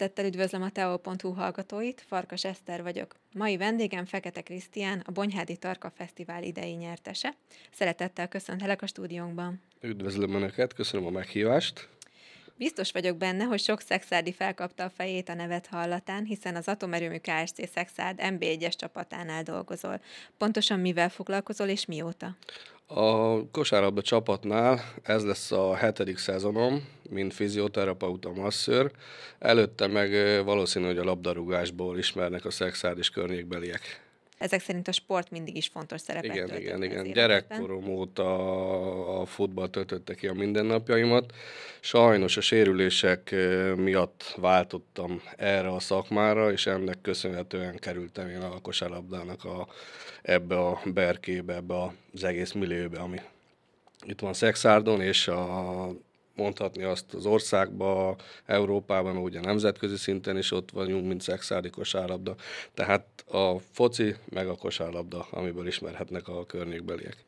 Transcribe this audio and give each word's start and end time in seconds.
Szeretettel 0.00 0.26
üdvözlöm 0.26 0.62
a 0.62 0.70
teo.hu 0.70 1.30
hallgatóit, 1.32 2.04
Farkas 2.06 2.44
Eszter 2.44 2.82
vagyok. 2.82 3.14
Mai 3.32 3.56
vendégem 3.56 4.04
Fekete 4.04 4.40
Krisztián, 4.40 5.02
a 5.06 5.12
Bonyhádi 5.12 5.56
Tarka 5.56 5.90
Fesztivál 5.90 6.42
idei 6.42 6.72
nyertese. 6.72 7.34
Szeretettel 7.72 8.28
köszöntelek 8.28 8.82
a 8.82 8.86
stúdiónkban. 8.86 9.60
Üdvözlöm 9.80 10.34
Önöket, 10.34 10.74
köszönöm 10.74 11.06
a 11.06 11.10
meghívást. 11.10 11.88
Biztos 12.60 12.92
vagyok 12.92 13.16
benne, 13.16 13.44
hogy 13.44 13.60
sok 13.60 13.80
szexárdi 13.80 14.32
felkapta 14.32 14.84
a 14.84 14.90
fejét 14.90 15.28
a 15.28 15.34
nevet 15.34 15.66
hallatán, 15.66 16.24
hiszen 16.24 16.56
az 16.56 16.68
Atomerőmű 16.68 17.16
Kft. 17.16 17.68
Szexárd 17.74 18.18
MB1-es 18.22 18.76
csapatánál 18.76 19.42
dolgozol. 19.42 20.00
Pontosan 20.38 20.80
mivel 20.80 21.08
foglalkozol 21.08 21.68
és 21.68 21.86
mióta? 21.86 22.36
A 22.86 23.50
kosárlabda 23.50 24.02
csapatnál 24.02 24.80
ez 25.02 25.24
lesz 25.24 25.52
a 25.52 25.74
hetedik 25.74 26.18
szezonom, 26.18 26.88
mint 27.10 27.34
fizioterapeuta 27.34 28.32
masször. 28.32 28.90
Előtte 29.38 29.86
meg 29.86 30.10
valószínű, 30.44 30.86
hogy 30.86 30.98
a 30.98 31.04
labdarúgásból 31.04 31.98
ismernek 31.98 32.44
a 32.44 32.50
szexárd 32.50 32.98
és 32.98 33.10
környékbeliek 33.10 34.09
ezek 34.40 34.60
szerint 34.60 34.88
a 34.88 34.92
sport 34.92 35.30
mindig 35.30 35.56
is 35.56 35.66
fontos 35.66 36.00
szerepet 36.00 36.34
Igen, 36.34 36.56
igen, 36.56 36.82
igen. 36.82 37.12
Gyerekkorom 37.12 37.88
óta 37.88 39.20
a 39.20 39.26
futball 39.26 39.68
töltötte 39.68 40.14
ki 40.14 40.26
a 40.26 40.32
mindennapjaimat. 40.32 41.32
Sajnos 41.80 42.36
a 42.36 42.40
sérülések 42.40 43.34
miatt 43.76 44.34
váltottam 44.36 45.22
erre 45.36 45.68
a 45.68 45.80
szakmára, 45.80 46.52
és 46.52 46.66
ennek 46.66 47.00
köszönhetően 47.02 47.78
kerültem 47.78 48.28
én 48.28 48.40
a 48.40 48.60
kosárlabdának 48.60 49.44
a, 49.44 49.68
ebbe 50.22 50.58
a 50.58 50.80
berkébe, 50.84 51.54
ebbe 51.54 51.74
az 52.12 52.24
egész 52.24 52.52
millióbe, 52.52 52.98
ami 52.98 53.20
itt 54.06 54.20
van 54.20 54.32
Szexárdon, 54.32 55.00
és 55.00 55.28
a 55.28 55.90
mondhatni 56.36 56.82
azt 56.82 57.14
az 57.14 57.26
országba, 57.26 58.16
Európában, 58.46 59.16
ugye 59.16 59.40
nemzetközi 59.40 59.96
szinten 59.96 60.36
is 60.38 60.52
ott 60.52 60.70
vagyunk, 60.70 61.06
mint 61.06 61.20
szexádi 61.20 61.70
kosárlabda. 61.70 62.34
Tehát 62.74 63.24
a 63.26 63.58
foci 63.58 64.14
meg 64.28 64.48
a 64.48 64.56
kosárlabda, 64.56 65.26
amiből 65.30 65.66
ismerhetnek 65.66 66.28
a 66.28 66.46
környékbeliek. 66.46 67.24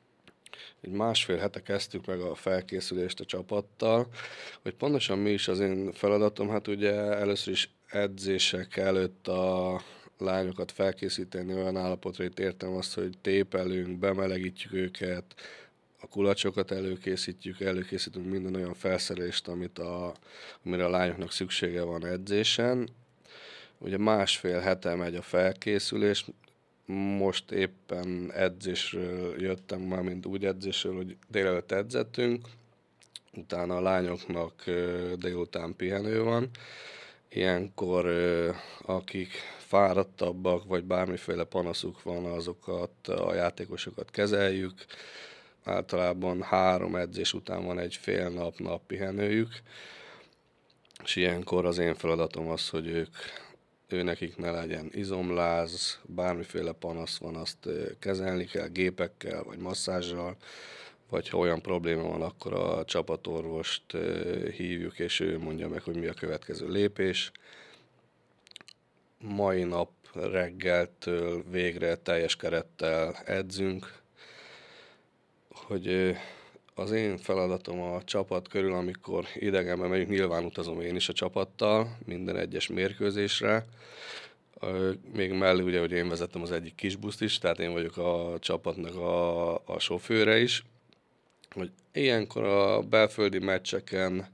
Egy 0.81 0.91
másfél 0.91 1.37
hete 1.37 1.63
kezdtük 1.63 2.07
meg 2.07 2.21
a 2.21 2.35
felkészülést 2.35 3.21
a 3.21 3.25
csapattal, 3.25 4.07
hogy 4.63 4.75
pontosan 4.75 5.19
mi 5.19 5.31
is 5.31 5.49
az 5.49 5.61
én 5.61 5.93
feladatom, 5.93 6.49
hát 6.49 6.69
ugye 6.69 6.93
először 6.93 7.53
is 7.53 7.71
edzések 7.87 8.77
előtt 8.77 9.29
a 9.29 9.81
lányokat 10.19 10.73
felkészíteni 10.73 11.55
olyan 11.55 11.77
állapotra, 11.77 12.25
hogy 12.25 12.39
értem 12.39 12.73
azt, 12.73 12.95
hogy 12.95 13.19
tépelünk, 13.21 13.99
bemelegítjük 13.99 14.73
őket, 14.73 15.25
a 16.03 16.09
kulacsokat 16.09 16.71
előkészítjük, 16.71 17.61
előkészítünk 17.61 18.31
minden 18.31 18.55
olyan 18.55 18.75
felszerelést, 18.75 19.49
amit 19.49 19.79
a, 19.79 20.15
amire 20.65 20.85
a 20.85 20.91
lányoknak 20.91 21.33
szüksége 21.33 21.83
van 21.83 22.07
edzésen. 22.07 22.89
Ugye 23.79 23.99
másfél 23.99 24.61
hete 24.61 24.95
megy 24.95 25.15
a 25.15 25.23
felkészülés, 25.23 26.27
most 27.19 27.51
éppen 27.51 28.33
edzésről 28.33 29.41
jöttem 29.41 29.81
már, 29.81 30.03
mint 30.03 30.27
úgy 30.27 30.45
edzésről, 30.45 30.97
hogy 30.97 31.17
délelőtt 31.29 31.73
edzettünk, 31.73 32.47
utána 33.33 33.77
a 33.77 33.81
lányoknak 33.81 34.65
délután 35.19 35.77
pihenő 35.77 36.23
van. 36.23 36.51
Ilyenkor 37.29 38.07
akik 38.83 39.31
fáradtabbak, 39.59 40.65
vagy 40.65 40.85
bármiféle 40.85 41.45
panaszuk 41.45 42.03
van, 42.03 42.25
azokat 42.25 43.09
a 43.09 43.35
játékosokat 43.35 44.11
kezeljük, 44.11 44.75
általában 45.65 46.43
három 46.43 46.97
edzés 46.97 47.33
után 47.33 47.65
van 47.65 47.79
egy 47.79 47.97
fél 47.97 48.29
nap 48.29 48.59
nap 48.59 48.87
pihenőjük, 48.87 49.63
és 51.05 51.17
ilyenkor 51.17 51.67
az 51.67 51.79
én 51.79 51.95
feladatom 51.95 52.49
az, 52.49 52.69
hogy 52.69 52.87
ők 52.87 53.17
ő 53.89 54.03
nekik 54.03 54.37
ne 54.37 54.51
legyen 54.51 54.91
izomláz, 54.93 56.01
bármiféle 56.03 56.73
panasz 56.73 57.19
van, 57.19 57.37
azt 57.37 57.69
kezelni 57.99 58.45
kell 58.45 58.69
gépekkel, 58.69 59.43
vagy 59.43 59.59
masszázsal, 59.59 60.37
vagy 61.09 61.29
ha 61.29 61.39
olyan 61.39 61.63
probléma 61.63 62.03
van, 62.03 62.23
akkor 62.23 62.53
a 62.53 62.85
csapatorvost 62.85 63.97
hívjuk, 64.57 64.99
és 64.99 65.21
ő 65.21 65.39
mondja 65.39 65.69
meg, 65.69 65.83
hogy 65.83 65.97
mi 65.97 66.07
a 66.07 66.15
következő 66.15 66.69
lépés. 66.69 67.33
Mai 69.19 69.63
nap 69.63 69.91
reggeltől 70.13 71.45
végre 71.51 71.97
teljes 71.97 72.37
kerettel 72.37 73.17
edzünk, 73.25 74.02
hogy 75.67 76.17
az 76.75 76.91
én 76.91 77.19
feladatom 77.19 77.81
a 77.81 78.05
csapat 78.05 78.49
körül, 78.49 78.73
amikor 78.73 79.27
idegenben 79.35 79.89
megyünk, 79.89 80.11
nyilván 80.11 80.45
utazom 80.45 80.81
én 80.81 80.97
is 80.97 81.09
a 81.09 81.13
csapattal 81.13 81.97
minden 82.05 82.37
egyes 82.37 82.69
mérkőzésre. 82.69 83.67
Még 85.13 85.33
mellé 85.33 85.63
ugye, 85.63 85.81
hogy 85.81 85.93
én 85.93 86.09
vezettem 86.09 86.43
az 86.43 86.53
egyik 86.53 86.75
kis 86.75 86.97
buszt 86.97 87.23
is, 87.23 87.39
tehát 87.39 87.59
én 87.59 87.73
vagyok 87.73 87.97
a 87.97 88.37
csapatnak 88.41 88.97
a, 88.97 89.55
a 89.55 89.79
sofőre 89.79 90.39
is. 90.39 90.65
Hogy 91.51 91.71
ilyenkor 91.93 92.45
a 92.45 92.81
belföldi 92.81 93.39
meccseken 93.39 94.27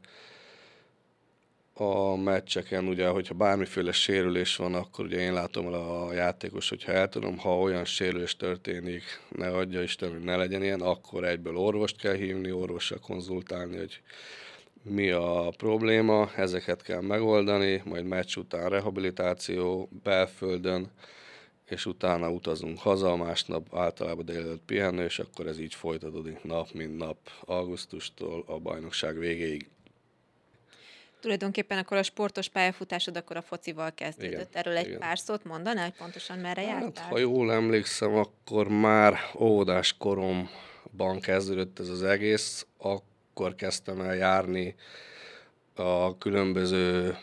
a 1.81 2.17
meccseken, 2.17 2.89
ugye, 2.89 3.09
hogyha 3.09 3.35
bármiféle 3.35 3.93
sérülés 3.93 4.57
van, 4.57 4.75
akkor 4.75 5.05
ugye 5.05 5.19
én 5.19 5.33
látom 5.33 5.67
el 5.67 5.75
a 5.75 6.13
játékos, 6.13 6.69
hogyha 6.69 6.93
el 6.93 7.09
tudom, 7.09 7.39
ha 7.39 7.59
olyan 7.59 7.85
sérülés 7.85 8.37
történik, 8.37 9.03
ne 9.29 9.49
adja 9.49 9.83
Isten, 9.83 10.11
hogy 10.11 10.21
ne 10.21 10.37
legyen 10.37 10.63
ilyen, 10.63 10.81
akkor 10.81 11.25
egyből 11.25 11.57
orvost 11.57 11.97
kell 11.97 12.15
hívni, 12.15 12.53
orvossal 12.53 12.99
konzultálni, 12.99 13.77
hogy 13.77 14.01
mi 14.83 15.11
a 15.11 15.53
probléma, 15.57 16.31
ezeket 16.37 16.83
kell 16.83 17.01
megoldani, 17.01 17.83
majd 17.85 18.05
meccs 18.05 18.37
után 18.37 18.69
rehabilitáció 18.69 19.89
belföldön, 20.03 20.91
és 21.71 21.87
utána 21.87 22.31
utazunk 22.31 22.79
haza, 22.79 23.17
másnap 23.17 23.75
általában 23.75 24.25
délelőtt 24.25 24.63
pihenő, 24.67 25.05
és 25.05 25.19
akkor 25.19 25.47
ez 25.47 25.59
így 25.59 25.75
folytatódik 25.75 26.43
nap, 26.43 26.73
mint 26.73 26.97
nap, 26.97 27.19
augusztustól 27.41 28.45
a 28.47 28.59
bajnokság 28.59 29.19
végéig. 29.19 29.69
Tulajdonképpen 31.21 31.79
akkor 31.79 31.97
a 31.97 32.03
sportos 32.03 32.49
pályafutásod 32.49 33.17
akkor 33.17 33.37
a 33.37 33.43
focival 33.43 33.95
kezdődött. 33.95 34.33
Igen, 34.33 34.47
Erről 34.53 34.77
egy 34.77 34.87
igen. 34.87 34.99
pár 34.99 35.19
szót 35.19 35.45
mondaná, 35.45 35.83
hogy 35.83 35.95
pontosan 35.99 36.39
merre 36.39 36.63
hát, 36.63 36.81
jártál? 36.81 37.09
Ha 37.09 37.19
jól 37.19 37.53
emlékszem, 37.53 38.15
akkor 38.15 38.69
már 38.69 39.19
óvodás 39.39 39.97
koromban 39.99 41.21
kezdődött 41.21 41.79
ez 41.79 41.89
az 41.89 42.03
egész. 42.03 42.67
Akkor 42.79 43.55
kezdtem 43.55 44.01
el 44.01 44.15
járni 44.15 44.75
a 45.75 46.19
különböző 46.19 47.17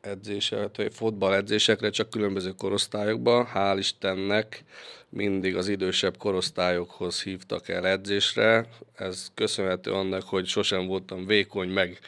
edzések, 0.00 0.90
fotball 0.90 1.34
edzésekre, 1.34 1.90
csak 1.90 2.10
különböző 2.10 2.50
korosztályokban. 2.50 3.48
Hál' 3.54 3.76
Istennek 3.78 4.64
mindig 5.08 5.56
az 5.56 5.68
idősebb 5.68 6.16
korosztályokhoz 6.16 7.22
hívtak 7.22 7.68
el 7.68 7.86
edzésre. 7.86 8.68
Ez 8.94 9.26
köszönhető 9.34 9.92
annak, 9.92 10.22
hogy 10.22 10.46
sosem 10.46 10.86
voltam 10.86 11.26
vékony, 11.26 11.68
meg 11.68 11.98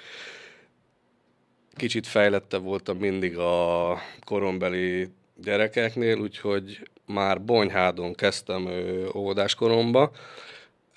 kicsit 1.76 2.06
fejlettebb 2.06 2.62
voltam 2.62 2.96
mindig 2.96 3.38
a 3.38 3.98
korombeli 4.24 5.08
gyerekeknél, 5.36 6.18
úgyhogy 6.18 6.90
már 7.06 7.42
Bonyhádon 7.42 8.14
kezdtem 8.14 8.68
óvodáskoromba, 9.14 10.12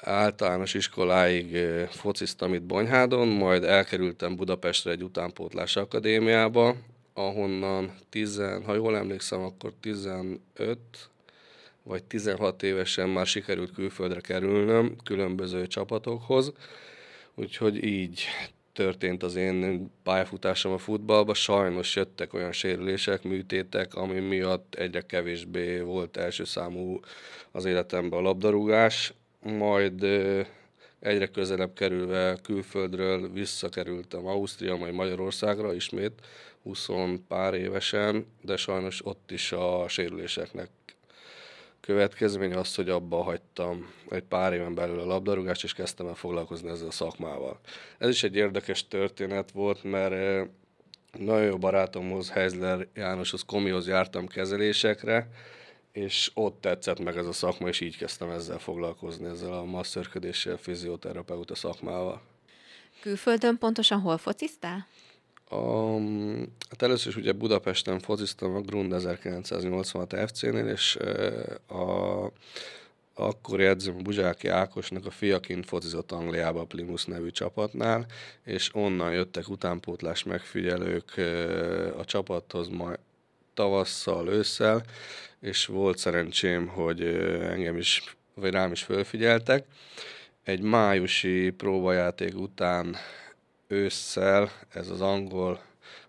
általános 0.02 0.74
iskoláig 0.74 1.58
fociztam 1.90 2.54
itt 2.54 2.64
Bonyhádon, 2.64 3.28
majd 3.28 3.64
elkerültem 3.64 4.36
Budapestre 4.36 4.92
egy 4.92 5.04
utánpótlás 5.04 5.76
akadémiába, 5.76 6.76
ahonnan 7.14 7.94
10, 8.10 8.42
ha 8.66 8.74
jól 8.74 8.98
emlékszem, 8.98 9.42
akkor 9.42 9.74
15 9.80 10.40
vagy 11.84 12.04
16 12.04 12.64
évesen 12.64 13.10
már 13.10 13.26
sikerült 13.26 13.74
külföldre 13.74 14.20
kerülnöm 14.20 14.96
különböző 15.04 15.68
csapatokhoz, 15.68 16.54
úgyhogy 17.36 17.84
így 17.84 18.26
történt 18.74 19.24
az 19.24 19.36
én 19.36 19.92
pályafutásom 20.04 20.72
a 20.74 20.78
futballba. 20.78 21.34
Sajnos 21.34 21.96
jöttek 21.96 22.34
olyan 22.34 22.52
sérülések, 22.52 23.24
műtétek, 23.24 23.94
ami 23.94 24.20
miatt 24.20 24.76
egyre 24.76 25.02
kevésbé 25.02 25.80
volt 25.80 26.18
első 26.18 26.44
számú 26.44 27.00
az 27.52 27.66
életemben 27.66 28.20
a 28.20 28.22
labdarúgás, 28.22 29.14
majd 29.46 30.04
egyre 31.00 31.28
közelebb 31.28 31.74
kerülve 31.74 32.38
külföldről 32.44 33.32
visszakerültem 33.32 34.26
Ausztria, 34.26 34.76
majd 34.76 34.94
Magyarországra 34.94 35.74
ismét, 35.74 36.14
20 36.64 36.88
pár 37.28 37.54
évesen, 37.54 38.26
de 38.42 38.58
sajnos 38.58 39.06
ott 39.06 39.32
is 39.32 39.52
a 39.52 39.88
sérüléseknek 39.88 40.70
következmény 41.86 42.54
az, 42.54 42.76
hogy 42.76 42.90
abba 42.90 43.24
hagytam 43.24 43.94
egy 44.10 44.24
pár 44.24 44.54
éven 44.54 44.76
belül 44.76 45.00
a 45.00 45.06
labdarúgást, 45.06 45.64
és 45.64 45.74
kezdtem 45.74 46.08
el 46.08 46.14
foglalkozni 46.14 46.70
ezzel 46.70 46.88
a 46.88 46.92
szakmával. 46.92 47.60
Ez 47.98 48.10
is 48.10 48.24
egy 48.24 48.36
érdekes 48.36 48.88
történet 48.88 49.52
volt, 49.52 49.84
mert 49.84 50.50
nagyon 51.20 51.46
jó 51.46 51.58
barátomhoz, 51.58 52.30
Heizler 52.30 52.88
Jánoshoz, 52.94 53.42
Komihoz 53.42 53.88
jártam 53.88 54.28
kezelésekre, 54.28 55.28
és 55.96 56.32
ott 56.34 56.62
tetszett 56.62 57.00
meg 57.00 57.18
ez 57.18 57.28
a 57.28 57.32
szakma, 57.32 57.68
és 57.68 57.80
így 57.80 57.98
kezdtem 57.98 58.30
ezzel 58.30 58.60
foglalkozni, 58.60 59.26
ezzel 59.26 59.54
a 59.54 59.64
masszörködéssel, 59.64 60.58
fizioterapeuta 60.58 61.56
szakmával. 61.56 62.22
Külföldön 63.02 63.58
pontosan 63.58 64.00
hol 64.00 64.18
fociztál? 64.18 64.88
A, 65.50 65.92
hát 66.70 66.82
először 66.82 67.08
is 67.08 67.16
ugye 67.16 67.32
Budapesten 67.32 68.00
fociztam 68.00 68.56
a 68.56 68.62
Grund 68.62 68.94
1986 68.94 70.16
FC-nél, 70.28 70.68
és 70.68 70.96
a 71.68 72.32
akkori 73.14 73.64
edzőm 73.64 74.04
Buzsáki 74.04 74.48
Ákosnak 74.48 75.06
a 75.06 75.12
fiaként 75.12 75.66
focizott 75.66 76.12
Angliába 76.12 76.60
a 76.60 76.66
Plymouth 76.66 77.08
nevű 77.08 77.30
csapatnál, 77.30 78.06
és 78.44 78.70
onnan 78.74 79.12
jöttek 79.12 79.50
utánpótlás 79.50 80.24
megfigyelők 80.24 81.14
a 81.98 82.06
csapathoz 82.06 82.68
majd 82.68 83.00
tavasszal, 83.54 84.28
ősszel, 84.28 84.84
és 85.46 85.66
volt 85.66 85.98
szerencsém, 85.98 86.68
hogy 86.68 87.02
engem 87.42 87.78
is, 87.78 88.04
vagy 88.34 88.52
rám 88.52 88.72
is 88.72 88.84
fölfigyeltek. 88.84 89.66
Egy 90.44 90.62
májusi 90.62 91.50
próbajáték 91.50 92.38
után 92.38 92.96
ősszel 93.68 94.52
ez 94.74 94.90
az 94.90 95.02
angol 95.02 95.62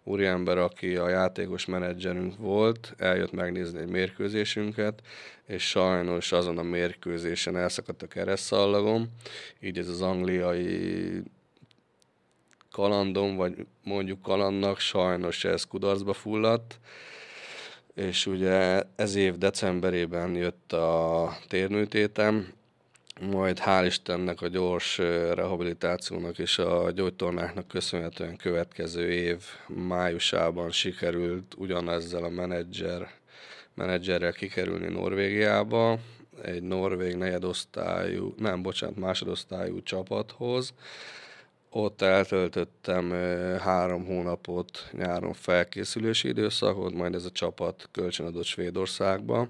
úriember, 0.02 0.58
aki 0.58 0.96
a 0.96 1.08
játékos 1.08 1.64
menedzserünk 1.64 2.36
volt, 2.36 2.94
eljött 2.98 3.32
megnézni 3.32 3.78
egy 3.78 3.88
mérkőzésünket, 3.88 5.02
és 5.46 5.68
sajnos 5.68 6.32
azon 6.32 6.58
a 6.58 6.62
mérkőzésen 6.62 7.56
elszakadt 7.56 8.02
a 8.02 8.06
keresztszallagom, 8.06 9.08
így 9.60 9.78
ez 9.78 9.88
az 9.88 10.02
angliai 10.02 11.22
kalandom, 12.70 13.36
vagy 13.36 13.66
mondjuk 13.82 14.22
kalandnak 14.22 14.78
sajnos 14.78 15.44
ez 15.44 15.64
kudarcba 15.64 16.12
fulladt, 16.12 16.78
és 17.96 18.26
ugye 18.26 18.82
ez 18.96 19.14
év 19.14 19.38
decemberében 19.38 20.34
jött 20.34 20.72
a 20.72 21.36
térnőtétem, 21.48 22.52
majd 23.20 23.58
hál' 23.58 23.84
Istennek 23.86 24.42
a 24.42 24.48
gyors 24.48 24.98
rehabilitációnak 25.34 26.38
és 26.38 26.58
a 26.58 26.90
gyógytornáknak 26.90 27.68
köszönhetően 27.68 28.36
következő 28.36 29.10
év 29.10 29.42
májusában 29.66 30.70
sikerült 30.70 31.54
ugyanezzel 31.56 32.24
a 32.24 32.28
menedzser, 32.28 33.10
menedzserrel 33.74 34.32
kikerülni 34.32 34.88
Norvégiába, 34.88 35.98
egy 36.42 36.62
norvég 36.62 37.14
negyedosztályú, 37.14 38.34
nem, 38.38 38.62
bocsánat, 38.62 38.96
másodosztályú 38.96 39.82
csapathoz. 39.82 40.74
Ott 41.78 42.02
eltöltöttem 42.02 43.10
három 43.58 44.04
hónapot 44.04 44.88
nyáron 44.92 45.32
felkészülési 45.32 46.28
időszakot, 46.28 46.94
majd 46.94 47.14
ez 47.14 47.24
a 47.24 47.30
csapat 47.30 47.88
kölcsönadott 47.92 48.44
Svédországba 48.44 49.48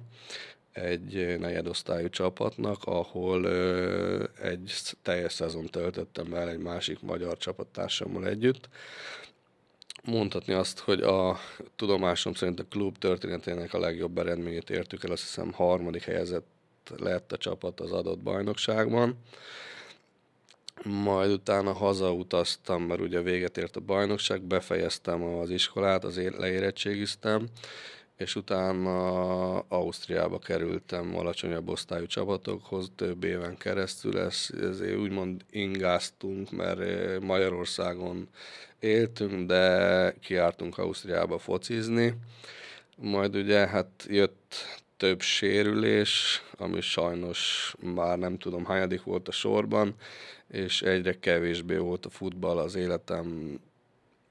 egy 0.72 1.36
negyedosztályú 1.38 2.08
csapatnak, 2.08 2.84
ahol 2.84 3.48
egy 4.42 4.72
teljes 5.02 5.32
szezon 5.32 5.66
töltöttem 5.66 6.34
el 6.34 6.48
egy 6.48 6.58
másik 6.58 7.00
magyar 7.00 7.36
csapattársammal 7.36 8.26
együtt. 8.26 8.68
Mondhatni 10.04 10.52
azt, 10.52 10.78
hogy 10.78 11.02
a 11.02 11.38
tudomásom 11.76 12.34
szerint 12.34 12.60
a 12.60 12.66
klub 12.70 12.98
történetének 12.98 13.74
a 13.74 13.78
legjobb 13.78 14.18
eredményét 14.18 14.70
értük 14.70 15.04
el, 15.04 15.10
azt 15.10 15.22
hiszem 15.22 15.52
harmadik 15.52 16.02
helyezett 16.02 16.46
lett 16.96 17.32
a 17.32 17.36
csapat 17.36 17.80
az 17.80 17.92
adott 17.92 18.18
bajnokságban. 18.18 19.18
Majd 20.84 21.30
utána 21.30 21.72
hazautaztam, 21.72 22.82
mert 22.82 23.00
ugye 23.00 23.20
véget 23.20 23.58
ért 23.58 23.76
a 23.76 23.80
bajnokság, 23.80 24.42
befejeztem 24.42 25.22
az 25.22 25.50
iskolát, 25.50 26.04
az 26.04 26.20
leérettségiztem, 26.38 27.48
és 28.16 28.36
utána 28.36 29.58
Ausztriába 29.58 30.38
kerültem 30.38 31.16
alacsonyabb 31.16 31.68
osztályú 31.68 32.06
csapatokhoz 32.06 32.90
több 32.96 33.24
éven 33.24 33.56
keresztül, 33.56 34.18
ez, 34.18 34.48
ezért 34.60 34.96
úgymond 34.96 35.44
ingáztunk, 35.50 36.50
mert 36.50 36.80
eh, 36.80 37.18
Magyarországon 37.20 38.28
éltünk, 38.80 39.46
de 39.46 40.14
kiártunk 40.20 40.78
Ausztriába 40.78 41.38
focizni. 41.38 42.14
Majd 42.96 43.36
ugye 43.36 43.66
hát 43.66 44.06
jött 44.08 44.54
több 44.96 45.20
sérülés, 45.20 46.42
ami 46.56 46.80
sajnos 46.80 47.74
már 47.94 48.18
nem 48.18 48.38
tudom 48.38 48.64
hányadik 48.64 49.02
volt 49.02 49.28
a 49.28 49.32
sorban, 49.32 49.94
és 50.48 50.82
egyre 50.82 51.18
kevésbé 51.18 51.76
volt 51.76 52.06
a 52.06 52.10
futball 52.10 52.58
az 52.58 52.74
életem 52.74 53.58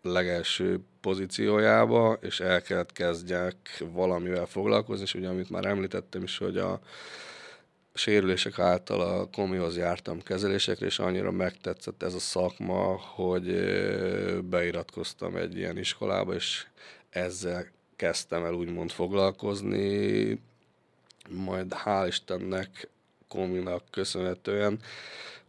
legelső 0.02 0.80
pozíciójába, 1.02 2.18
és 2.22 2.40
el 2.40 2.62
kellett 2.62 2.92
kezdjek 2.92 3.84
valamivel 3.92 4.46
foglalkozni, 4.46 5.04
és 5.04 5.14
ugye 5.14 5.28
amit 5.28 5.50
már 5.50 5.66
említettem 5.66 6.24
is, 6.24 6.38
hogy 6.38 6.58
a 6.58 6.80
sérülések 7.94 8.60
által 8.60 9.02
a 9.02 9.26
komihoz 9.26 9.78
jártam 9.78 10.22
kezelésekre, 10.22 10.86
és 10.86 11.00
annyira 11.00 11.32
megtetszett 11.32 12.04
ez 12.04 12.14
a 12.14 12.20
szakma, 12.20 12.98
hogy 12.98 13.46
beiratkoztam 14.44 15.36
egy 15.36 15.58
ilyen 15.58 15.78
iskolába, 15.78 16.34
és 16.34 16.66
ezzel 17.10 17.66
kezdtem 17.96 18.46
el 18.46 18.54
úgymond 18.54 18.92
foglalkozni, 18.92 20.40
majd 21.30 21.74
hál' 21.86 22.07
Istennek 22.07 22.88
kominak 23.27 23.83
köszönhetően 23.92 24.80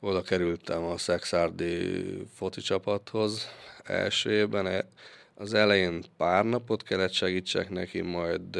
oda 0.00 0.22
kerültem 0.22 0.84
a 0.84 0.98
Szexárdi 0.98 2.02
foci 2.34 2.60
csapathoz, 2.60 3.48
első 3.84 4.30
évben. 4.30 4.84
Az 5.34 5.54
elején 5.54 6.04
pár 6.16 6.44
napot 6.44 6.82
kellett 6.82 7.12
segítsek 7.12 7.70
neki, 7.70 8.00
majd 8.00 8.56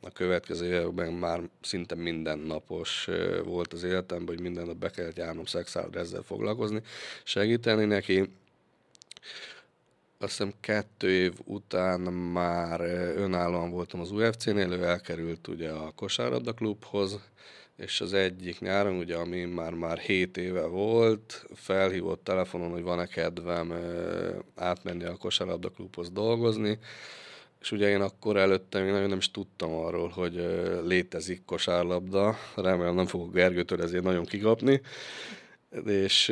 a 0.00 0.10
következő 0.12 0.66
években 0.66 1.12
már 1.12 1.40
szinte 1.60 1.94
mindennapos 1.94 3.08
volt 3.44 3.72
az 3.72 3.82
életemben, 3.82 4.34
hogy 4.34 4.40
minden 4.40 4.66
nap 4.66 4.76
be 4.76 4.90
kellett 4.90 5.16
járnom 5.16 5.44
szexárdra 5.44 6.00
ezzel 6.00 6.22
foglalkozni, 6.22 6.82
segíteni 7.22 7.84
neki. 7.84 8.28
Azt 10.18 10.30
hiszem 10.30 10.52
kettő 10.60 11.10
év 11.10 11.32
után 11.44 12.00
már 12.12 12.80
önállóan 13.16 13.70
voltam 13.70 14.00
az 14.00 14.10
UFC-nél, 14.10 14.72
ő 14.72 14.84
elkerült 14.84 15.48
ugye 15.48 15.70
a 15.70 15.92
kosárlabda 15.96 16.52
klubhoz, 16.52 17.20
és 17.76 18.00
az 18.00 18.12
egyik 18.12 18.60
nyáron, 18.60 18.96
ugye, 18.96 19.16
ami 19.16 19.44
már 19.44 19.72
már 19.72 19.98
7 19.98 20.36
éve 20.36 20.66
volt, 20.66 21.46
felhívott 21.54 22.24
telefonon, 22.24 22.70
hogy 22.70 22.82
van-e 22.82 23.06
kedvem 23.06 23.74
átmenni 24.54 25.04
a 25.04 25.16
kosárlabda 25.16 25.68
klubhoz 25.68 26.10
dolgozni, 26.10 26.78
és 27.60 27.72
ugye 27.72 27.88
én 27.88 28.00
akkor 28.00 28.36
előtte 28.36 28.80
még 28.80 28.90
nagyon 28.90 29.08
nem 29.08 29.18
is 29.18 29.30
tudtam 29.30 29.74
arról, 29.74 30.08
hogy 30.08 30.46
létezik 30.84 31.44
kosárlabda, 31.44 32.36
remélem 32.56 32.94
nem 32.94 33.06
fogok 33.06 33.32
Gergőtől 33.32 33.82
ezért 33.82 34.02
nagyon 34.02 34.24
kikapni, 34.24 34.80
és 35.86 36.28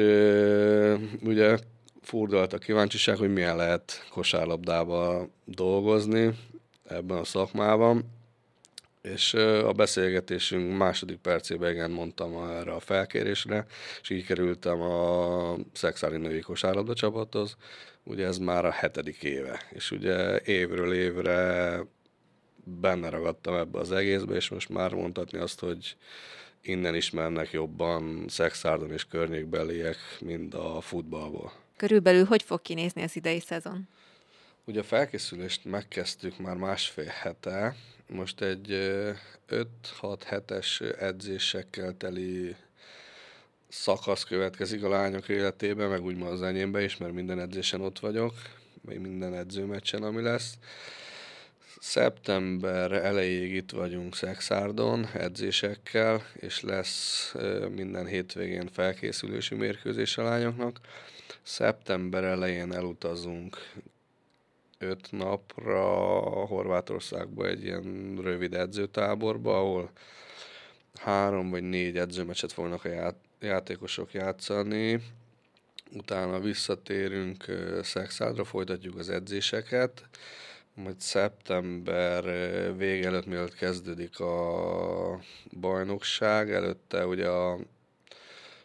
ugye 1.22 1.58
fordult 2.02 2.52
a 2.52 2.58
kíváncsiság, 2.58 3.16
hogy 3.16 3.32
milyen 3.32 3.56
lehet 3.56 4.06
kosárlabdába 4.10 5.28
dolgozni 5.44 6.30
ebben 6.84 7.18
a 7.18 7.24
szakmában, 7.24 8.04
és 9.02 9.34
a 9.34 9.72
beszélgetésünk 9.72 10.76
második 10.76 11.16
percében 11.16 11.70
igen 11.72 11.90
mondtam 11.90 12.50
erre 12.50 12.72
a 12.72 12.80
felkérésre, 12.80 13.66
és 14.00 14.10
így 14.10 14.24
kerültem 14.24 14.80
a 14.80 15.56
szexári 15.72 16.16
női 16.16 16.40
kosárlabda 16.40 16.94
csapathoz. 16.94 17.56
Ugye 18.04 18.26
ez 18.26 18.38
már 18.38 18.64
a 18.64 18.70
hetedik 18.70 19.22
éve, 19.22 19.60
és 19.70 19.90
ugye 19.90 20.40
évről 20.40 20.92
évre 20.94 21.80
benne 22.64 23.08
ragadtam 23.08 23.54
ebbe 23.54 23.78
az 23.78 23.92
egészbe, 23.92 24.34
és 24.34 24.48
most 24.48 24.68
már 24.68 24.94
mondhatni 24.94 25.38
azt, 25.38 25.60
hogy 25.60 25.96
innen 26.62 26.94
ismernek 26.94 27.50
jobban 27.50 28.24
szexárdon 28.28 28.92
és 28.92 29.04
környékbeliek, 29.04 29.96
mint 30.20 30.54
a 30.54 30.80
futballból. 30.80 31.61
Körülbelül 31.82 32.24
hogy 32.24 32.42
fog 32.42 32.62
kinézni 32.62 33.02
az 33.02 33.16
idei 33.16 33.40
szezon? 33.40 33.88
Ugye 34.64 34.80
a 34.80 34.84
felkészülést 34.84 35.64
megkezdtük 35.64 36.38
már 36.38 36.56
másfél 36.56 37.12
hete, 37.22 37.76
most 38.06 38.40
egy 38.40 38.70
5-6 39.48 40.18
hetes 40.24 40.80
edzésekkel 40.80 41.96
teli 41.96 42.56
szakasz 43.68 44.24
következik 44.24 44.84
a 44.84 44.88
lányok 44.88 45.28
életében, 45.28 45.88
meg 45.88 46.04
úgymond 46.04 46.32
az 46.32 46.42
enyémbe 46.42 46.82
is, 46.82 46.96
mert 46.96 47.12
minden 47.12 47.40
edzésen 47.40 47.80
ott 47.80 47.98
vagyok, 47.98 48.34
még 48.80 48.98
minden 48.98 49.34
edzőmeccsen, 49.34 50.02
ami 50.02 50.22
lesz. 50.22 50.54
Szeptember 51.80 52.92
elejéig 52.92 53.54
itt 53.54 53.70
vagyunk 53.70 54.16
Szexárdon 54.16 55.08
edzésekkel, 55.14 56.26
és 56.34 56.60
lesz 56.60 57.34
minden 57.74 58.06
hétvégén 58.06 58.68
felkészülési 58.72 59.54
mérkőzés 59.54 60.18
a 60.18 60.22
lányoknak. 60.22 60.78
Szeptember 61.42 62.24
elején 62.24 62.72
elutazunk 62.72 63.56
öt 64.78 65.12
napra 65.12 65.84
Horvátországba 66.46 67.46
egy 67.46 67.64
ilyen 67.64 68.18
rövid 68.20 68.54
edzőtáborba, 68.54 69.58
ahol 69.58 69.90
három 70.94 71.50
vagy 71.50 71.62
négy 71.62 71.98
edzőmeccset 71.98 72.52
fognak 72.52 72.84
a 72.84 72.88
ját- 72.88 73.24
játékosok 73.40 74.12
játszani. 74.12 75.02
Utána 75.92 76.40
visszatérünk 76.40 77.44
Szexádra, 77.82 78.44
folytatjuk 78.44 78.98
az 78.98 79.08
edzéseket, 79.08 80.08
majd 80.74 81.00
szeptember 81.00 82.24
vége 82.76 83.06
előtt, 83.06 83.26
mielőtt 83.26 83.54
kezdődik 83.54 84.20
a 84.20 85.20
bajnokság, 85.60 86.52
előtte 86.52 87.06
ugye 87.06 87.28
a 87.28 87.58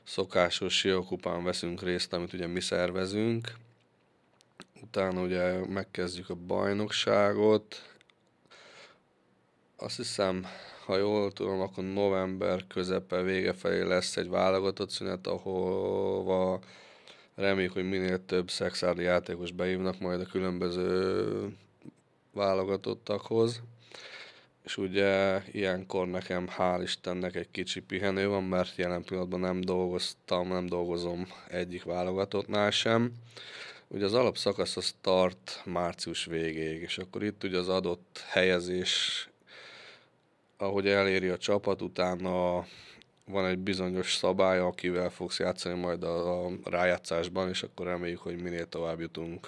szokásos 0.07 0.77
siókupán 0.77 1.43
veszünk 1.43 1.81
részt, 1.81 2.13
amit 2.13 2.33
ugye 2.33 2.47
mi 2.47 2.61
szervezünk, 2.61 3.53
utána 4.81 5.21
ugye 5.21 5.65
megkezdjük 5.65 6.29
a 6.29 6.35
bajnokságot. 6.35 7.95
Azt 9.75 9.95
hiszem, 9.95 10.45
ha 10.85 10.97
jól 10.97 11.31
tudom, 11.31 11.61
akkor 11.61 11.83
november 11.83 12.67
közepe 12.67 13.21
vége 13.21 13.53
felé 13.53 13.81
lesz 13.81 14.17
egy 14.17 14.29
válogatott 14.29 14.89
szünet, 14.89 15.27
ahova 15.27 16.59
reméljük, 17.35 17.73
hogy 17.73 17.89
minél 17.89 18.25
több 18.25 18.49
szexárdi 18.49 19.03
játékos 19.03 19.51
beívnak 19.51 19.99
majd 19.99 20.21
a 20.21 20.25
különböző 20.25 21.57
válogatottakhoz. 22.33 23.61
És 24.67 24.77
ugye 24.77 25.41
ilyenkor 25.51 26.07
nekem 26.07 26.47
hál' 26.57 26.79
Istennek 26.83 27.35
egy 27.35 27.51
kicsi 27.51 27.79
pihenő 27.79 28.27
van, 28.27 28.43
mert 28.43 28.75
jelen 28.75 29.03
pillanatban 29.03 29.39
nem 29.39 29.61
dolgoztam, 29.61 30.47
nem 30.47 30.65
dolgozom 30.65 31.27
egyik 31.49 31.83
válogatottnál 31.83 32.71
sem. 32.71 33.11
Ugye 33.87 34.05
az 34.05 34.13
alapszakasz 34.13 34.77
az 34.77 34.95
tart 35.01 35.61
március 35.65 36.25
végéig, 36.25 36.81
és 36.81 36.97
akkor 36.97 37.23
itt 37.23 37.43
ugye 37.43 37.57
az 37.57 37.69
adott 37.69 38.23
helyezés, 38.29 39.29
ahogy 40.57 40.87
eléri 40.87 41.27
a 41.27 41.37
csapat, 41.37 41.81
utána 41.81 42.65
van 43.25 43.45
egy 43.45 43.59
bizonyos 43.59 44.15
szabály, 44.15 44.59
akivel 44.59 45.09
fogsz 45.09 45.39
játszani 45.39 45.79
majd 45.79 46.03
a, 46.03 46.45
a 46.45 46.51
rájátszásban, 46.63 47.49
és 47.49 47.63
akkor 47.63 47.85
reméljük, 47.85 48.19
hogy 48.19 48.41
minél 48.41 48.69
tovább 48.69 48.99
jutunk 48.99 49.47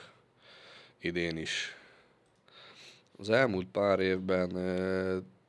idén 1.02 1.38
is. 1.38 1.79
Az 3.20 3.30
elmúlt 3.30 3.68
pár 3.68 4.00
évben 4.00 4.52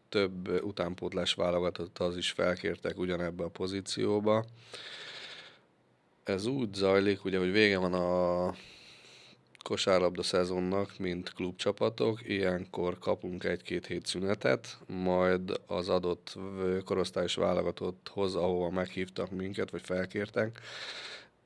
több 0.09 0.63
utánpótlás 0.65 1.35
válogatott 1.35 1.99
az 1.99 2.17
is 2.17 2.31
felkértek 2.31 2.99
ugyanebbe 2.99 3.45
a 3.45 3.49
pozícióba. 3.49 4.45
Ez 6.25 6.47
úgy 6.47 6.75
zajlik, 6.75 7.25
ugye, 7.25 7.39
hogy 7.39 7.53
vége 7.53 7.79
van 7.79 7.95
a 7.95 8.55
kosárlabda 9.63 10.23
szezonnak, 10.23 10.99
mint 10.99 11.33
klubcsapatok, 11.33 12.29
ilyenkor 12.29 12.99
kapunk 12.99 13.45
egy-két 13.45 13.87
hét 13.87 14.07
szünetet, 14.07 14.79
majd 14.87 15.61
az 15.67 15.89
adott 15.89 16.39
korosztályos 16.85 17.35
válogatotthoz, 17.35 18.35
ahova 18.35 18.71
meghívtak 18.71 19.31
minket, 19.31 19.71
vagy 19.71 19.83
felkértek, 19.83 20.61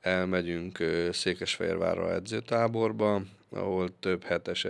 elmegyünk 0.01 0.77
Székesfehérvárra 1.11 2.13
edzőtáborba, 2.13 3.21
ahol 3.49 3.99
több 3.99 4.23
hetes 4.23 4.67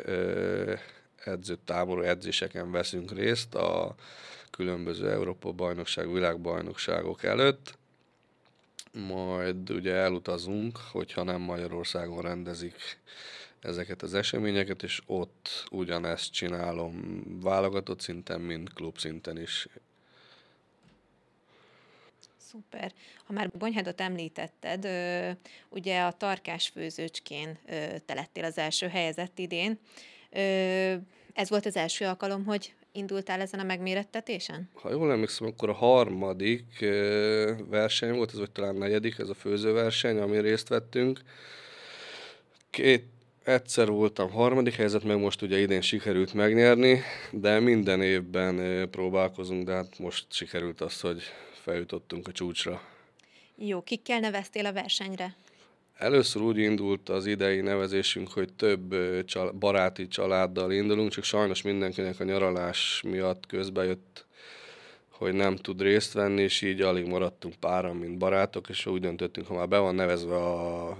edzőtáború 1.27 2.01
edzéseken 2.01 2.71
veszünk 2.71 3.11
részt 3.11 3.55
a 3.55 3.95
különböző 4.49 5.11
Európa 5.11 5.51
bajnokság, 5.51 6.11
világbajnokságok 6.11 7.23
előtt, 7.23 7.77
majd 8.91 9.69
ugye 9.69 9.93
elutazunk, 9.93 10.77
hogyha 10.77 11.23
nem 11.23 11.41
Magyarországon 11.41 12.21
rendezik 12.21 12.99
ezeket 13.59 14.01
az 14.01 14.13
eseményeket, 14.13 14.83
és 14.83 15.01
ott 15.05 15.65
ugyanezt 15.71 16.31
csinálom 16.31 17.23
válogatott 17.41 17.99
szinten, 17.99 18.41
mint 18.41 18.73
klub 18.73 18.97
szinten 18.97 19.37
is. 19.41 19.67
Szuper. 22.37 22.93
Ha 23.23 23.33
már 23.33 23.49
Bonyhádot 23.51 24.01
említetted, 24.01 24.87
ugye 25.69 26.01
a 26.01 26.11
tarkás 26.11 26.67
főzőcskén 26.67 27.59
te 28.05 28.13
lettél 28.13 28.43
az 28.43 28.57
első 28.57 28.87
helyezett 28.87 29.39
idén. 29.39 29.79
Ez 31.33 31.49
volt 31.49 31.65
az 31.65 31.75
első 31.75 32.05
alkalom, 32.05 32.45
hogy 32.45 32.73
indultál 32.91 33.41
ezen 33.41 33.59
a 33.59 33.63
megmérettetésen? 33.63 34.69
Ha 34.73 34.91
jól 34.91 35.11
emlékszem, 35.11 35.47
akkor 35.47 35.69
a 35.69 35.73
harmadik 35.73 36.85
verseny 37.69 38.15
volt, 38.15 38.31
ez 38.31 38.39
vagy 38.39 38.51
talán 38.51 38.75
negyedik, 38.75 39.17
ez 39.17 39.29
a 39.29 39.33
főzőverseny, 39.33 40.17
amin 40.17 40.41
részt 40.41 40.67
vettünk. 40.67 41.21
Két, 42.69 43.05
egyszer 43.43 43.87
voltam 43.87 44.31
harmadik 44.31 44.73
helyzet, 44.73 45.03
meg 45.03 45.19
most 45.19 45.41
ugye 45.41 45.59
idén 45.59 45.81
sikerült 45.81 46.33
megnyerni, 46.33 47.01
de 47.31 47.59
minden 47.59 48.01
évben 48.01 48.89
próbálkozunk, 48.89 49.65
de 49.65 49.73
hát 49.73 49.99
most 49.99 50.25
sikerült 50.29 50.81
az, 50.81 50.99
hogy 50.99 51.23
feljutottunk 51.51 52.27
a 52.27 52.31
csúcsra. 52.31 52.81
Jó, 53.55 53.81
kikkel 53.81 54.19
neveztél 54.19 54.65
a 54.65 54.73
versenyre? 54.73 55.35
Először 55.97 56.41
úgy 56.41 56.57
indult 56.57 57.09
az 57.09 57.25
idei 57.25 57.61
nevezésünk, 57.61 58.31
hogy 58.31 58.53
több 58.53 58.95
csal- 59.25 59.55
baráti 59.55 60.07
családdal 60.07 60.71
indulunk, 60.71 61.11
csak 61.11 61.23
sajnos 61.23 61.61
mindenkinek 61.61 62.19
a 62.19 62.23
nyaralás 62.23 63.01
miatt 63.05 63.45
közbejött, 63.45 64.25
hogy 65.09 65.33
nem 65.33 65.55
tud 65.55 65.81
részt 65.81 66.13
venni, 66.13 66.41
és 66.41 66.61
így 66.61 66.81
alig 66.81 67.05
maradtunk 67.05 67.55
páran, 67.55 67.95
mint 67.95 68.17
barátok, 68.17 68.69
és 68.69 68.85
úgy 68.85 69.01
döntöttünk, 69.01 69.47
ha 69.47 69.53
már 69.53 69.67
be 69.67 69.77
van 69.77 69.95
nevezve 69.95 70.35
a 70.35 70.97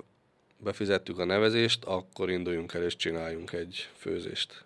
befizettük 0.57 1.19
a 1.19 1.25
nevezést, 1.25 1.83
akkor 1.83 2.29
induljunk 2.29 2.73
el 2.73 2.83
és 2.83 2.95
csináljunk 2.95 3.51
egy 3.51 3.89
főzést. 3.97 4.65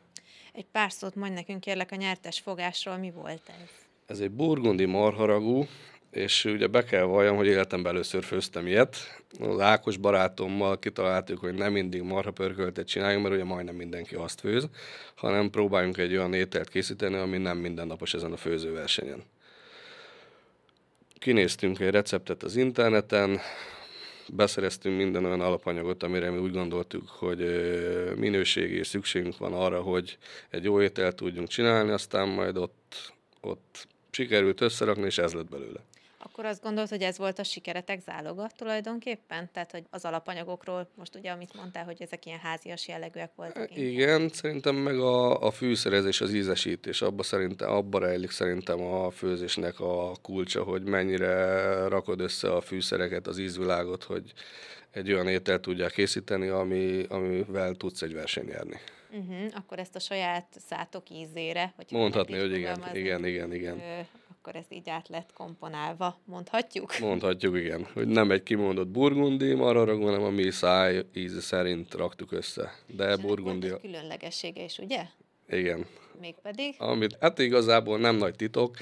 Egy 0.53 0.65
pár 0.71 0.91
szót 0.91 1.15
mondj 1.15 1.33
nekünk 1.33 1.59
kérlek 1.59 1.91
a 1.91 1.95
nyertes 1.95 2.39
fogásról, 2.39 2.97
mi 2.97 3.11
volt 3.11 3.41
ez? 3.63 3.69
Ez 4.05 4.19
egy 4.19 4.31
burgundi 4.31 4.85
marharagú, 4.85 5.65
és 6.11 6.45
ugye 6.45 6.67
be 6.67 6.83
kell 6.83 7.03
valljam, 7.03 7.35
hogy 7.35 7.47
életemben 7.47 7.93
először 7.93 8.23
főztem 8.23 8.67
ilyet. 8.67 8.97
Az 9.39 9.59
Ákos 9.59 9.97
barátommal 9.97 10.79
kitaláltuk, 10.79 11.39
hogy 11.39 11.53
nem 11.53 11.71
mindig 11.71 12.01
marha 12.01 12.31
pörköltet 12.31 12.87
csináljunk, 12.87 13.23
mert 13.23 13.35
ugye 13.35 13.43
majdnem 13.43 13.75
mindenki 13.75 14.15
azt 14.15 14.39
főz, 14.39 14.67
hanem 15.15 15.49
próbáljunk 15.49 15.97
egy 15.97 16.11
olyan 16.15 16.33
ételt 16.33 16.69
készíteni, 16.69 17.15
ami 17.15 17.37
nem 17.37 17.57
mindennapos 17.57 18.13
ezen 18.13 18.31
a 18.31 18.37
főzőversenyen. 18.37 19.23
Kinéztünk 21.19 21.79
egy 21.79 21.91
receptet 21.91 22.43
az 22.43 22.55
interneten, 22.55 23.39
beszereztünk 24.33 24.97
minden 24.97 25.25
olyan 25.25 25.41
alapanyagot, 25.41 26.03
amire 26.03 26.29
mi 26.29 26.37
úgy 26.37 26.51
gondoltuk, 26.51 27.09
hogy 27.09 27.39
minőségi 28.15 28.77
és 28.77 28.87
szükségünk 28.87 29.37
van 29.37 29.53
arra, 29.53 29.81
hogy 29.81 30.17
egy 30.49 30.63
jó 30.63 30.81
ételt 30.81 31.15
tudjunk 31.15 31.47
csinálni, 31.47 31.91
aztán 31.91 32.27
majd 32.27 32.57
ott, 32.57 33.13
ott 33.41 33.87
sikerült 34.11 34.61
összerakni, 34.61 35.05
és 35.05 35.17
ez 35.17 35.33
lett 35.33 35.49
belőle. 35.49 35.79
Akkor 36.21 36.45
azt 36.45 36.61
gondolod, 36.61 36.89
hogy 36.89 37.01
ez 37.01 37.17
volt 37.17 37.39
a 37.39 37.43
sikeretek 37.43 38.01
záloga 38.01 38.49
tulajdonképpen? 38.55 39.49
Tehát, 39.53 39.71
hogy 39.71 39.83
az 39.89 40.05
alapanyagokról, 40.05 40.89
most 40.95 41.15
ugye, 41.15 41.31
amit 41.31 41.53
mondtál, 41.55 41.83
hogy 41.83 42.01
ezek 42.01 42.25
ilyen 42.25 42.39
házias 42.39 42.87
jellegűek 42.87 43.31
voltak. 43.35 43.77
Igen, 43.77 44.21
inkább. 44.21 44.31
szerintem 44.31 44.75
meg 44.75 44.99
a, 44.99 45.41
a 45.41 45.51
fűszerezés, 45.51 46.21
az 46.21 46.33
ízesítés, 46.33 47.01
abba, 47.01 47.23
szerintem, 47.23 47.69
abba 47.69 47.99
rejlik 47.99 48.31
szerintem 48.31 48.81
a 48.81 49.09
főzésnek 49.09 49.79
a 49.79 50.11
kulcsa, 50.21 50.63
hogy 50.63 50.83
mennyire 50.83 51.87
rakod 51.87 52.19
össze 52.19 52.53
a 52.53 52.61
fűszereket, 52.61 53.27
az 53.27 53.37
ízvilágot, 53.37 54.03
hogy 54.03 54.33
egy 54.91 55.13
olyan 55.13 55.27
ételt 55.27 55.61
tudják 55.61 55.91
készíteni, 55.91 56.47
ami, 56.47 57.05
amivel 57.09 57.75
tudsz 57.75 58.01
egy 58.01 58.13
versenyt 58.13 58.47
nyerni. 58.47 58.79
Uh-huh, 59.11 59.51
akkor 59.55 59.79
ezt 59.79 59.95
a 59.95 59.99
saját 59.99 60.45
szátok 60.67 61.09
ízére, 61.09 61.73
hogy 61.75 61.85
Mondhatni, 61.89 62.39
hogy 62.39 62.51
igen, 62.51 62.95
igen, 62.95 63.25
igen, 63.25 63.53
igen 63.53 64.07
akkor 64.41 64.55
ez 64.55 64.65
így 64.69 64.89
át 64.89 65.07
lett 65.07 65.33
komponálva, 65.33 66.19
mondhatjuk? 66.25 66.99
Mondhatjuk, 66.99 67.57
igen. 67.57 67.87
Hogy 67.93 68.07
nem 68.07 68.31
egy 68.31 68.43
kimondott 68.43 68.87
burgundi 68.87 69.53
mararag, 69.53 70.03
hanem 70.03 70.23
a 70.23 70.29
mi 70.29 70.51
száj 70.51 71.05
íze 71.13 71.41
szerint 71.41 71.93
raktuk 71.93 72.31
össze. 72.31 72.71
De 72.87 73.13
És 73.13 73.21
burgundi... 73.21 73.69
Volt 73.69 73.81
különlegessége 73.81 74.63
is, 74.63 74.77
ugye? 74.77 75.01
Igen. 75.49 75.85
Mégpedig? 76.19 76.75
Amit, 76.77 77.17
hát 77.19 77.39
igazából 77.39 77.97
nem 77.97 78.15
nagy 78.15 78.35
titok. 78.35 78.75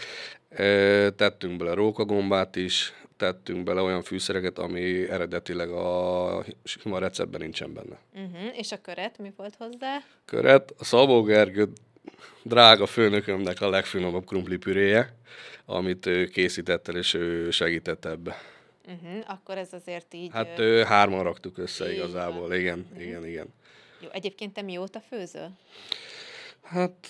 Tettünk 1.16 1.58
bele 1.58 1.74
rókagombát 1.74 2.56
is, 2.56 2.94
tettünk 3.18 3.64
bele 3.64 3.82
olyan 3.82 4.02
fűszereket, 4.02 4.60
ami 4.60 5.10
eredetileg 5.10 5.70
a 5.70 6.46
sima 6.64 7.00
receptben 7.00 7.42
nincsen 7.42 7.74
benne. 7.74 8.00
Uh-huh. 8.14 8.58
És 8.58 8.72
a 8.72 8.82
köret 8.82 9.18
mi 9.18 9.34
volt 9.36 9.56
hozzá? 9.56 9.98
Köret, 10.26 10.74
a 10.78 10.84
Szabó 10.84 11.22
Gergő 11.22 11.68
drága 12.44 12.86
főnökömnek 12.86 13.62
a 13.62 13.70
legfinomabb 13.70 14.26
krumplipüréje, 14.26 15.16
amit 15.66 16.06
ő 16.06 16.26
készített 16.26 16.88
el, 16.88 16.96
és 16.96 17.14
ő 17.14 17.52
segített 17.52 18.06
ebbe. 18.06 18.42
Uh-huh, 18.88 19.24
akkor 19.28 19.58
ez 19.58 19.74
azért 19.74 20.14
így... 20.14 20.30
Hát 20.34 20.60
ő, 20.60 20.84
hárman 20.84 21.24
raktuk 21.24 21.58
össze 21.58 21.94
igazából, 21.94 22.48
van. 22.48 22.58
igen, 22.58 22.86
uh-huh. 22.90 23.08
igen, 23.08 23.26
igen. 23.26 23.48
Jó, 24.02 24.08
egyébként 24.12 24.54
te 24.54 24.62
mióta 24.62 25.00
főzöl? 25.10 25.50
Hát, 26.64 27.08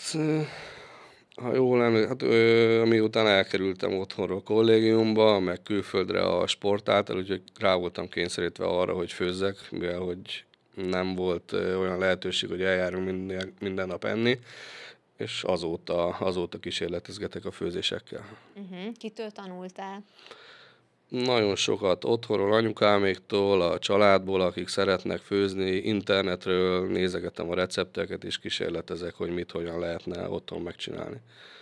ha 1.35 1.53
jól 1.53 1.83
emlékszem, 1.83 2.09
hát 2.09 2.21
ö, 2.21 2.83
miután 2.85 3.27
elkerültem 3.27 3.97
otthonról 3.97 4.37
a 4.37 4.41
kollégiumba, 4.41 5.39
meg 5.39 5.61
külföldre 5.63 6.21
a 6.21 6.47
sport 6.47 6.89
által, 6.89 7.17
úgyhogy 7.17 7.41
rá 7.59 7.75
voltam 7.75 8.09
kényszerítve 8.09 8.65
arra, 8.65 8.93
hogy 8.93 9.11
főzzek, 9.11 9.55
mivel 9.71 9.99
hogy 9.99 10.43
nem 10.75 11.15
volt 11.15 11.51
olyan 11.51 11.97
lehetőség, 11.97 12.49
hogy 12.49 12.61
eljárunk 12.61 13.05
minden, 13.05 13.53
minden 13.59 13.87
nap 13.87 14.05
enni 14.05 14.39
és 15.17 15.43
azóta, 15.43 16.07
azóta 16.07 16.59
kísérletezgetek 16.59 17.45
a 17.45 17.51
főzésekkel. 17.51 18.37
Uh-huh. 18.55 18.91
Kitől 18.97 19.31
tanultál? 19.31 20.03
Nagyon 21.09 21.55
sokat 21.55 22.05
otthonról, 22.05 22.53
anyukáméktól, 22.53 23.61
a 23.61 23.79
családból, 23.79 24.41
akik 24.41 24.67
szeretnek 24.67 25.19
főzni, 25.19 25.71
internetről 25.71 26.87
nézegetem 26.87 27.49
a 27.49 27.53
recepteket, 27.53 28.23
és 28.23 28.39
kísérletezek, 28.39 29.13
hogy 29.13 29.29
mit, 29.29 29.51
hogyan 29.51 29.79
lehetne 29.79 30.29
otthon 30.29 30.61
megcsinálni. 30.61 31.17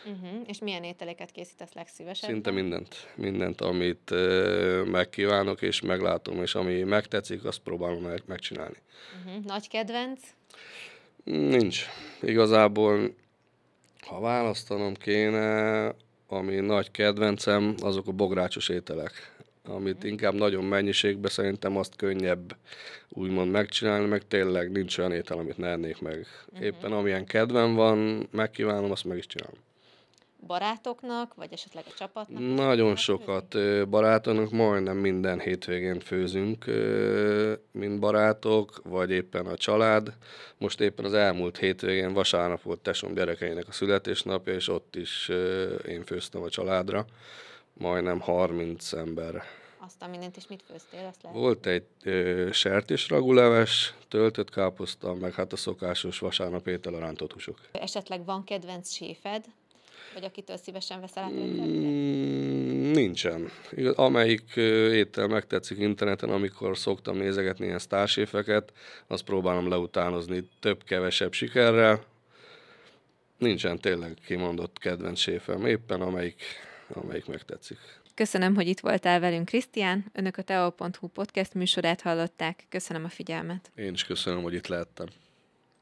Uh-huh. 0.06 0.42
És 0.48 0.60
milyen 0.60 0.84
ételeket 0.84 1.32
készítesz 1.32 1.74
legszívesebben? 1.74 2.36
Szinte 2.36 2.52
mindent. 2.52 3.08
Mindent, 3.16 3.62
amit 3.62 4.12
uh, 4.12 4.86
megkívánok, 4.86 5.62
és 5.62 5.82
meglátom, 5.82 6.42
és 6.42 6.56
ami 6.56 6.84
megtetszik, 6.84 7.46
azt 7.46 7.60
próbálom 7.60 8.02
meg, 8.04 8.24
megcsinálni. 8.26 8.78
Uh-huh. 9.26 9.44
Nagy 9.44 9.68
kedvenc? 9.68 10.20
Nincs. 11.24 11.86
Igazából, 12.22 13.16
ha 14.06 14.20
választanom 14.20 14.94
kéne, 14.94 15.94
ami 16.28 16.56
nagy 16.56 16.92
kedvencem, 16.92 17.76
azok 17.82 18.08
a 18.08 18.12
bográcsos 18.12 18.70
ételek 18.70 19.34
amit 19.68 20.04
inkább 20.04 20.34
nagyon 20.34 20.64
mennyiségben 20.64 21.32
szerintem 21.32 21.78
azt 21.78 21.96
könnyebb 21.96 22.56
úgymond 23.10 23.52
megcsinálni, 23.52 24.06
meg 24.06 24.28
tényleg 24.28 24.72
nincs 24.72 24.98
olyan 24.98 25.12
étel, 25.12 25.38
amit 25.38 25.58
ne 25.58 25.68
ennék 25.68 26.02
meg. 26.02 26.28
Éppen 26.62 26.92
amilyen 26.92 27.26
kedvem 27.26 27.74
van, 27.74 28.28
megkívánom, 28.32 28.92
azt 28.92 29.06
meg 29.06 29.18
is 29.18 29.28
csinálom 29.28 29.58
barátoknak, 30.48 31.34
vagy 31.34 31.54
esetleg 31.54 31.84
a 31.88 31.94
csapatnak? 31.98 32.56
Nagyon 32.56 32.96
sokat 32.96 33.56
barátoknak, 33.90 34.52
majdnem 34.52 34.98
minden 34.98 35.40
hétvégén 35.40 36.00
főzünk, 36.00 36.66
mint 37.72 38.00
barátok, 38.00 38.82
vagy 38.84 39.12
éppen 39.12 39.46
a 39.46 39.58
család. 39.58 40.14
Most 40.58 40.82
éppen 40.82 41.06
az 41.06 41.14
elmúlt 41.14 41.58
hétvégén 41.58 42.14
vasárnap 42.14 42.62
volt 42.62 42.80
tesom 42.80 43.14
gyerekeinek 43.14 43.68
a 43.68 43.72
születésnapja, 43.72 44.54
és 44.54 44.68
ott 44.68 44.96
is 44.96 45.30
én 45.88 46.04
főztem 46.06 46.42
a 46.42 46.50
családra, 46.50 47.06
majdnem 47.74 48.20
30 48.20 48.94
ember. 48.94 49.44
Azt 49.86 50.02
a 50.02 50.08
mindent, 50.08 50.38
és 50.38 50.48
mit 50.48 50.64
főztél? 50.68 51.06
Azt 51.06 51.24
lehet? 51.24 51.38
Volt 51.40 51.66
egy 51.66 51.86
ö, 52.04 52.50
sertésraguleves, 52.52 53.94
töltött 54.08 54.50
káposzta, 54.50 55.14
meg 55.14 55.34
hát 55.34 55.54
a 55.54 55.56
szokásos 55.56 56.20
vasárnap 56.20 56.68
étel 56.68 56.94
a 56.94 57.00
rántott 57.00 57.34
húsok. 57.34 57.60
Esetleg 57.72 58.26
van 58.26 58.44
kedvenc 58.44 58.92
séfed, 58.92 59.46
vagy 60.16 60.24
akitől 60.24 60.58
szívesen 60.58 61.02
veszel 61.02 61.24
át 61.24 61.32
mm, 61.32 62.92
Nincsen. 62.92 63.50
Amelyik 63.96 64.56
étel 64.92 65.28
megtetszik 65.28 65.78
interneten, 65.78 66.30
amikor 66.30 66.78
szoktam 66.78 67.18
nézegetni 67.18 67.66
ilyen 67.66 67.80
sztárséfeket, 67.80 68.74
azt 69.08 69.24
próbálom 69.24 69.70
leutánozni 69.70 70.50
több-kevesebb 70.60 71.34
sikerrel. 71.34 72.04
Nincsen 73.38 73.80
tényleg 73.80 74.14
kimondott 74.26 74.78
kedvenc 74.78 75.20
séfem, 75.20 75.66
éppen 75.66 76.02
amelyik, 76.02 76.44
amelyik 76.88 77.26
megtetszik. 77.26 77.78
Köszönöm, 78.14 78.56
hogy 78.56 78.68
itt 78.68 78.80
voltál 78.80 79.20
velünk, 79.20 79.46
Krisztián. 79.46 80.06
Önök 80.14 80.38
a 80.38 80.42
teo.hu 80.42 81.08
podcast 81.08 81.54
műsorát 81.54 82.02
hallották. 82.02 82.66
Köszönöm 82.70 83.04
a 83.04 83.10
figyelmet. 83.10 83.72
Én 83.76 83.94
is 83.94 84.04
köszönöm, 84.04 84.42
hogy 84.42 84.54
itt 84.54 84.68
lehettem. 84.68 85.08